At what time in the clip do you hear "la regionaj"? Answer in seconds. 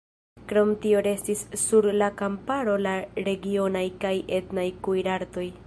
2.87-3.87